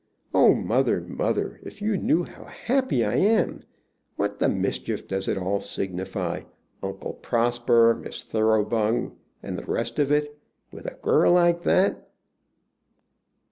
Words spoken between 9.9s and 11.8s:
of it, with a girl like